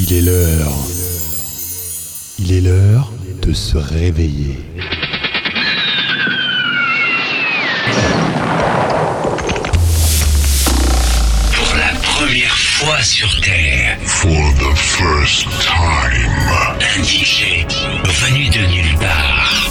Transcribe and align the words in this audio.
Il 0.00 0.12
est 0.12 0.20
l'heure. 0.20 0.72
Il 2.38 2.52
est 2.52 2.60
l'heure 2.60 3.10
de 3.42 3.52
se 3.52 3.76
réveiller. 3.76 4.56
Pour 11.52 11.76
la 11.76 11.98
première 12.00 12.56
fois 12.56 13.02
sur 13.02 13.40
Terre, 13.40 13.98
For 14.06 14.30
the 14.30 14.76
first 14.76 15.48
time, 15.60 16.30
un 16.80 17.02
DJ 17.02 17.66
venu 18.04 18.48
de 18.50 18.66
nulle 18.66 18.98
part 18.98 19.68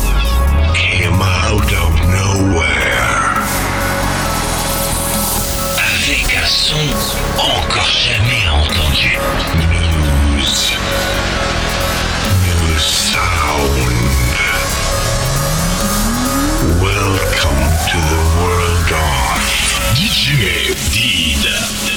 came 0.74 1.22
out 1.22 1.72
of 1.72 2.02
nowhere 2.10 2.98
avec 6.08 6.38
un 6.42 6.46
son 6.46 6.76
encore 7.38 7.90
jamais 7.90 8.48
entendu. 8.50 9.18
DJ 19.98 20.76
Dida. 20.94 21.97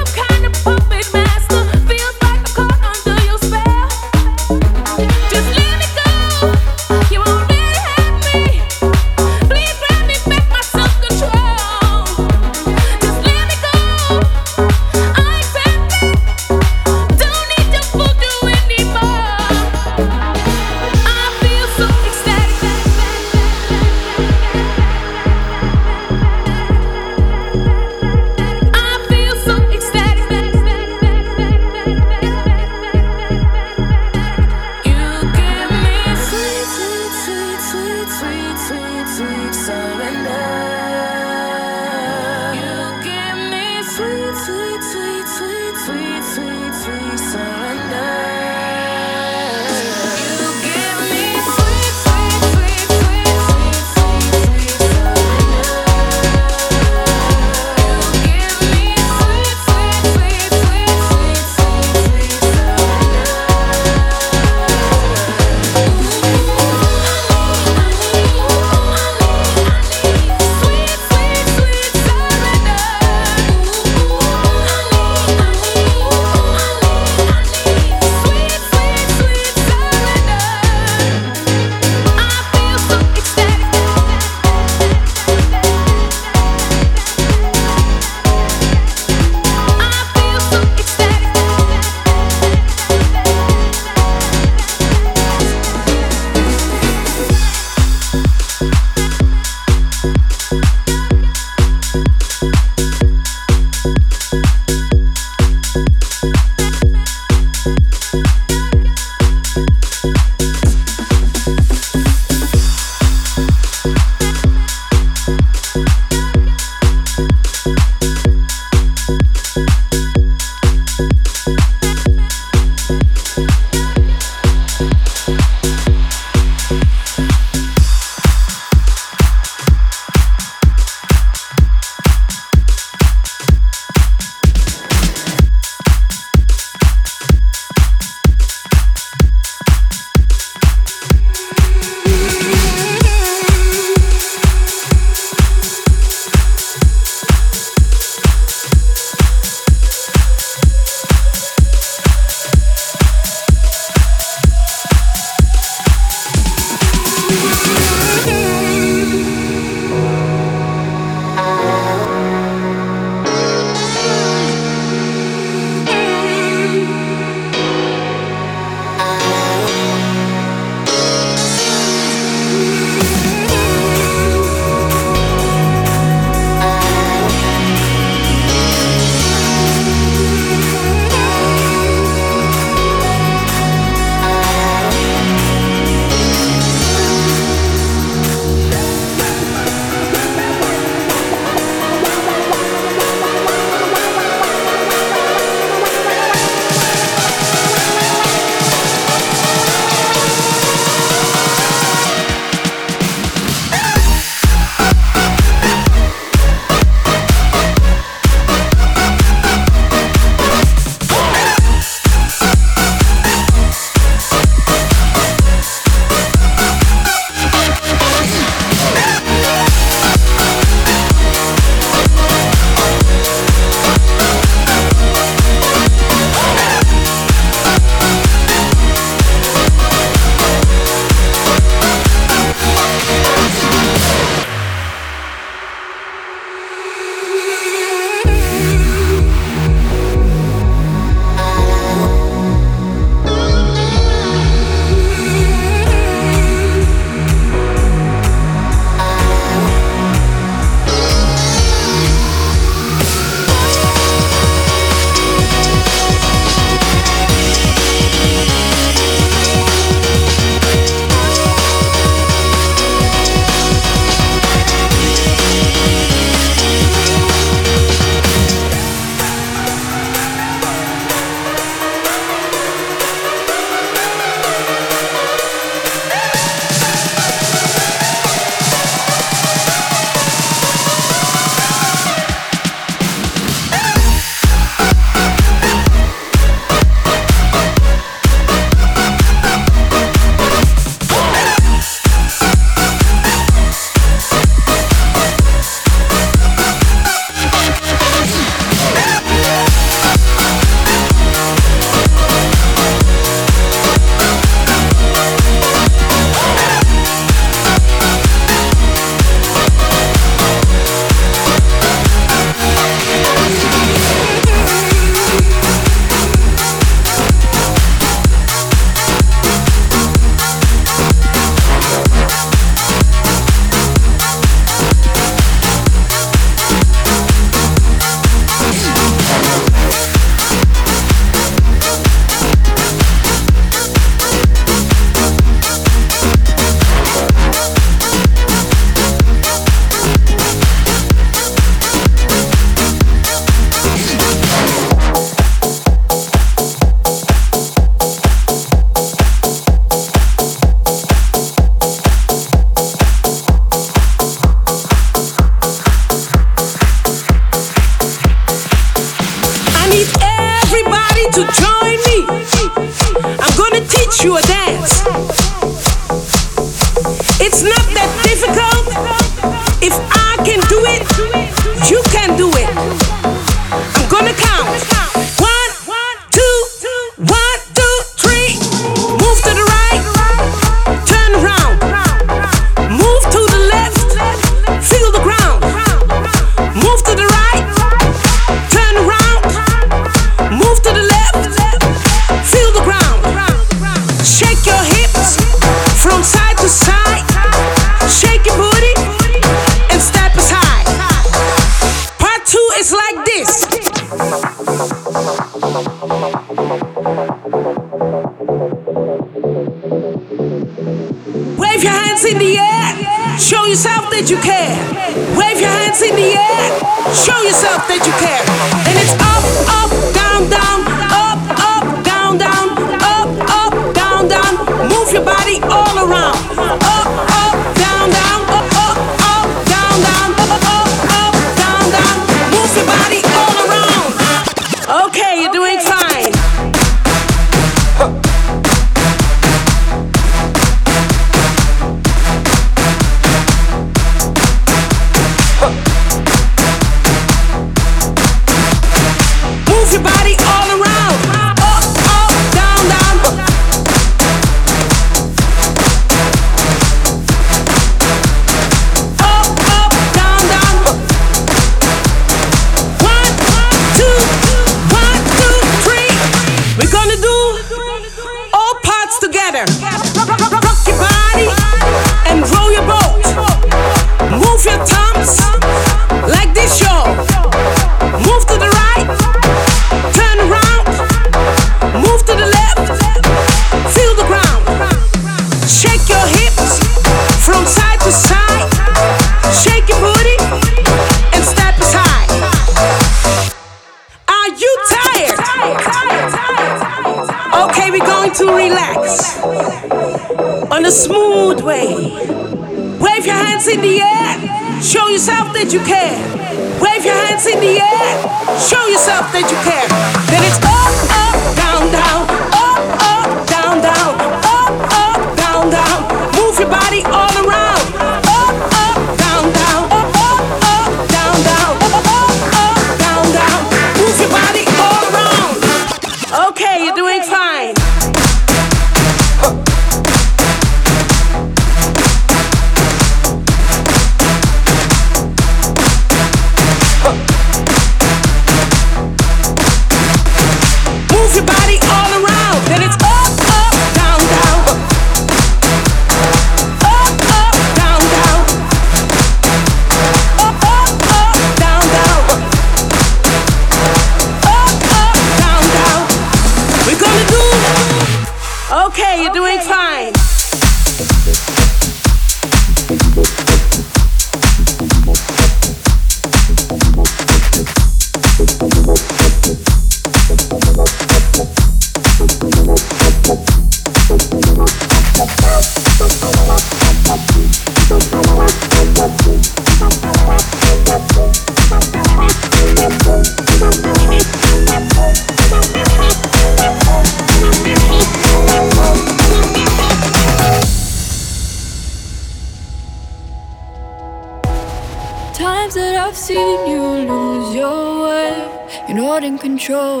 not 599.08 599.24
in 599.24 599.38
control, 599.38 600.00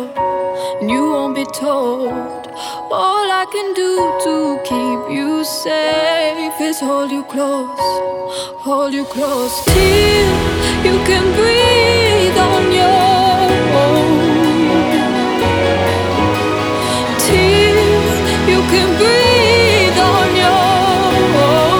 and 0.80 0.90
you 0.90 1.02
won't 1.12 1.34
be 1.34 1.46
told. 1.46 2.12
All 3.04 3.28
I 3.42 3.44
can 3.54 3.68
do 3.82 3.92
to 4.24 4.34
keep 4.70 5.00
you 5.16 5.30
safe 5.44 6.60
is 6.68 6.78
hold 6.78 7.10
you 7.10 7.22
close, 7.34 7.88
hold 8.66 8.92
you 8.92 9.04
close 9.16 9.54
till 9.64 10.30
you 10.88 10.96
can 11.08 11.24
breathe 11.38 12.38
on 12.52 12.62
your 12.80 13.46
own. 13.84 14.10
Till 17.26 17.80
you 18.52 18.60
can 18.72 18.88
breathe 19.00 20.00
on 20.14 20.28
your 20.44 20.64
own. 21.48 21.72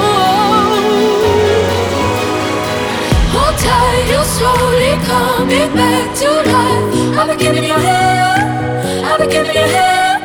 Hold 3.35 3.57
tight, 3.67 4.05
you're 4.13 4.31
slowly 4.37 4.95
coming 5.11 5.71
back 5.81 6.07
to 6.23 6.31
life. 6.53 6.98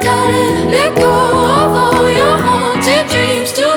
Got 0.04 0.30
it, 0.30 0.72
let 0.72 0.96
go 0.96 1.10
of 1.10 1.76
all 1.76 2.10
your 2.10 2.38
haunted 2.38 3.08
dreams 3.10 3.52
too. 3.52 3.73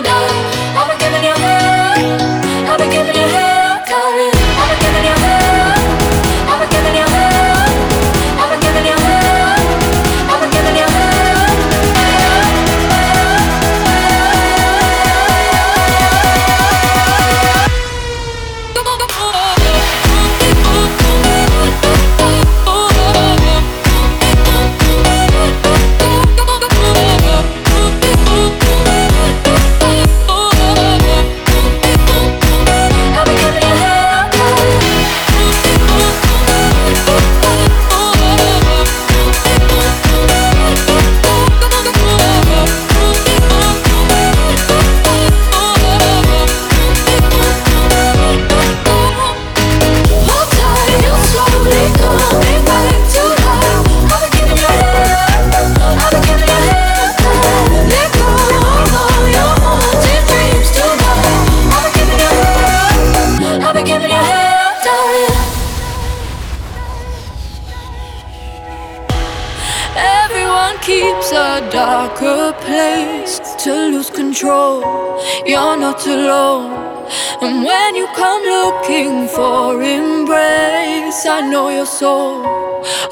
Soul. 81.86 82.44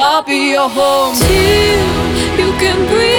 I'll 0.00 0.22
be 0.22 0.50
your 0.50 0.68
home 0.68 1.14
till 1.14 2.40
you 2.40 2.52
can 2.58 2.86
breathe 2.88 3.13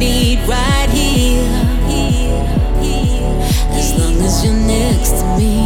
need 0.00 0.38
right 0.48 0.88
here. 0.88 1.44
As 3.78 3.92
long 3.98 4.16
as 4.22 4.42
you're 4.42 4.54
next 4.54 5.10
to 5.10 5.36
me. 5.36 5.59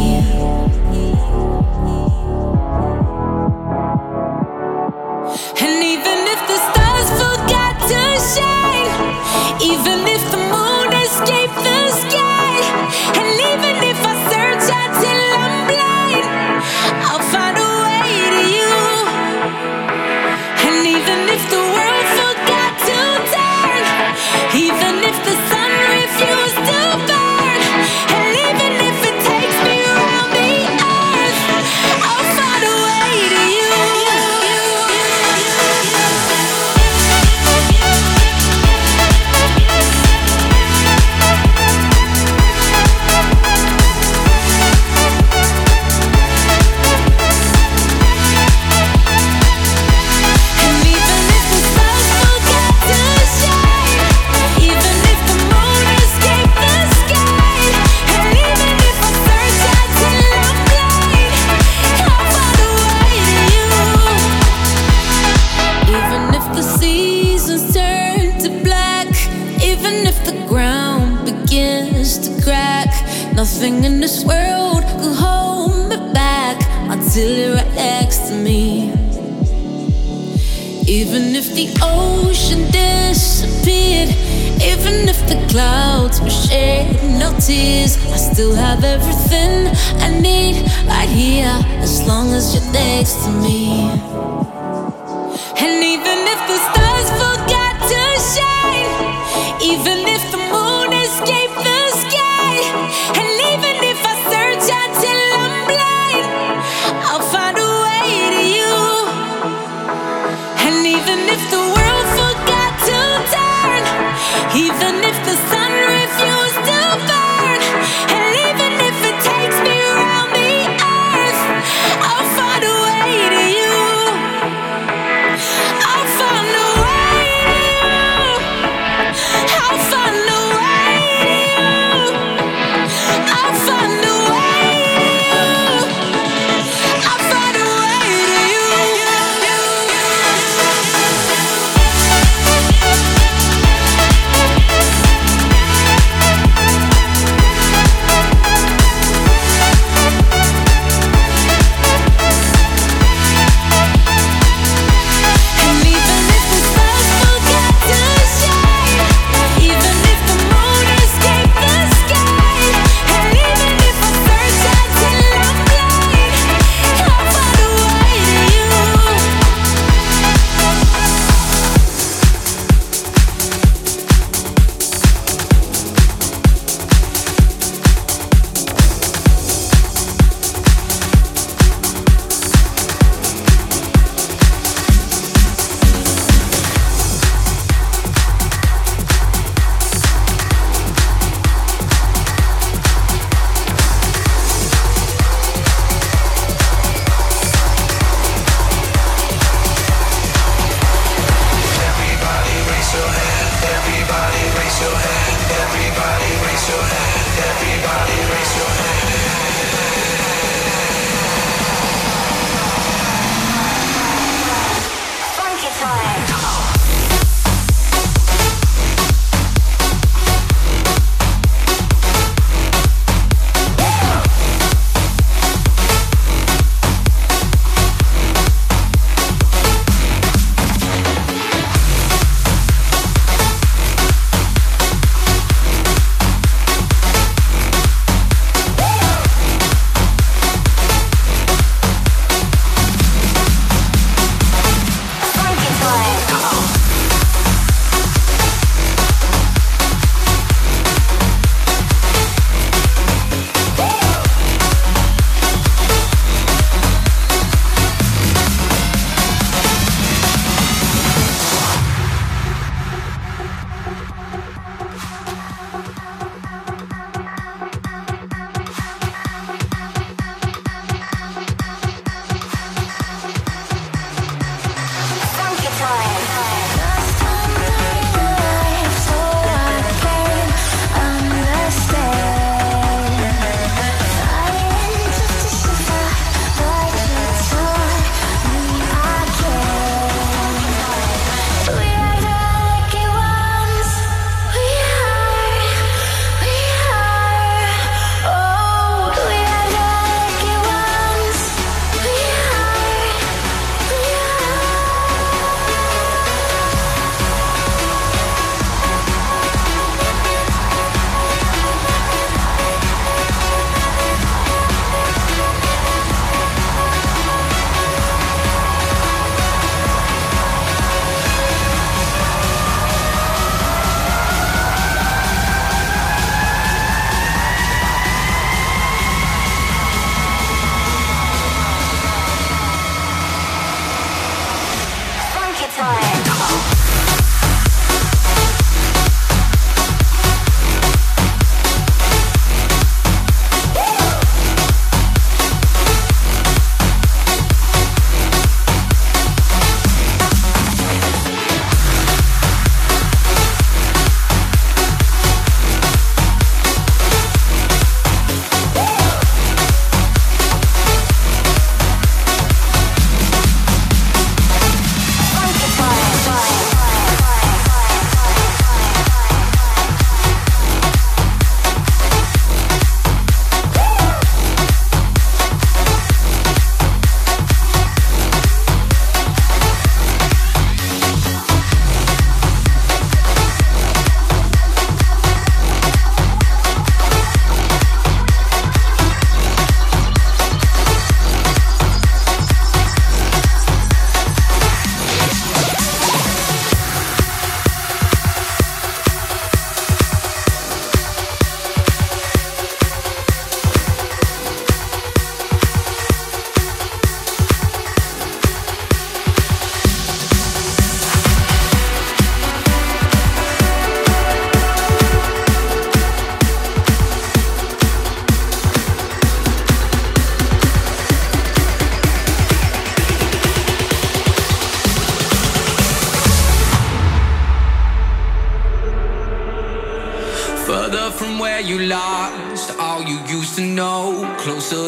clouds 85.55 86.19
were 86.19 86.29
shed, 86.29 86.85
no 87.17 87.31
tears. 87.39 87.95
I 88.11 88.17
still 88.17 88.53
have 88.53 88.83
everything 88.83 89.67
I 90.01 90.09
need 90.19 90.55
right 90.85 91.07
here, 91.07 91.55
as 91.79 92.05
long 92.05 92.33
as 92.33 92.53
you're 92.53 92.73
next 92.73 93.23
to 93.23 93.31
me. 93.31 93.94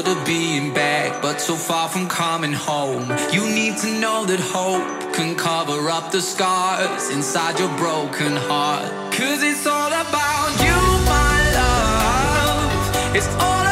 To 0.08 0.26
being 0.26 0.74
back, 0.74 1.22
but 1.22 1.42
so 1.42 1.56
far 1.56 1.90
from 1.90 2.08
coming 2.08 2.54
home. 2.54 3.12
You 3.34 3.44
need 3.60 3.76
to 3.84 3.90
know 4.00 4.26
that 4.26 4.40
hope 4.40 5.14
can 5.14 5.36
cover 5.36 5.90
up 5.90 6.12
the 6.12 6.22
scars 6.22 7.10
inside 7.10 7.60
your 7.60 7.74
broken 7.78 8.34
heart. 8.36 8.90
Cause 9.12 9.44
it's 9.44 9.66
all 9.68 9.92
about 10.06 10.52
you, 10.66 10.80
my 11.16 11.38
love. 11.60 13.16
It's 13.16 13.28
all 13.44 13.67